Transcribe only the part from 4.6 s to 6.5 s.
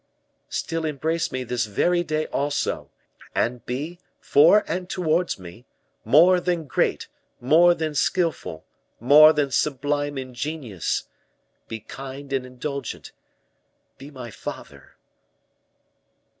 and towards me, more